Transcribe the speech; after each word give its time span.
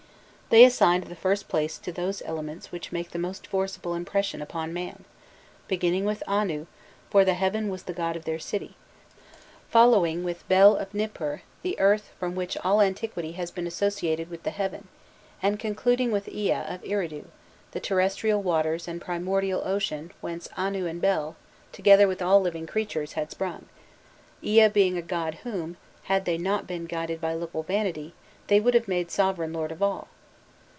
* 0.51 0.51
They 0.61 0.65
assigned 0.65 1.05
the 1.05 1.15
first 1.15 1.47
place 1.47 1.77
to 1.77 1.93
those 1.93 2.21
elements 2.25 2.73
which 2.73 2.91
make 2.91 3.11
the 3.11 3.17
most 3.17 3.47
forcible 3.47 3.95
impression 3.95 4.41
upon 4.41 4.73
man 4.73 5.05
beginning 5.69 6.03
with 6.03 6.21
Anu, 6.27 6.67
for 7.09 7.23
the 7.23 7.35
heaven 7.35 7.69
was 7.69 7.83
the 7.83 7.93
god 7.93 8.17
of 8.17 8.25
their 8.25 8.37
city; 8.37 8.75
following 9.69 10.25
with 10.25 10.45
Bel 10.49 10.75
of 10.75 10.93
Nipur, 10.93 11.43
the 11.61 11.79
earth 11.79 12.11
which 12.19 12.53
from 12.55 12.65
all 12.69 12.81
antiquity 12.81 13.31
has 13.31 13.49
been 13.49 13.65
associated 13.65 14.29
with 14.29 14.43
the 14.43 14.49
heaven; 14.49 14.89
and 15.41 15.57
concluding 15.57 16.11
with 16.11 16.27
Ea 16.27 16.51
of 16.55 16.83
Eridu, 16.83 17.27
the 17.71 17.79
terrestrial 17.79 18.41
waters 18.43 18.89
and 18.89 18.99
primordial 18.99 19.65
Ocean 19.65 20.11
whence 20.19 20.49
Anu 20.57 20.85
and 20.85 20.99
Bel, 20.99 21.37
together 21.71 22.09
with 22.09 22.21
all 22.21 22.41
living 22.41 22.67
creatures, 22.67 23.13
had 23.13 23.31
sprung 23.31 23.67
Ea 24.41 24.67
being 24.67 24.97
a 24.97 25.01
god 25.01 25.35
whom, 25.45 25.77
had 26.11 26.25
they 26.25 26.37
not 26.37 26.67
been 26.67 26.87
guided 26.87 27.21
by 27.21 27.33
local 27.33 27.63
vanity, 27.63 28.13
they 28.47 28.59
would 28.59 28.73
have 28.73 28.89
made 28.89 29.09
sovereign 29.09 29.53
lord 29.53 29.71
of 29.71 29.81
all. 29.81 30.09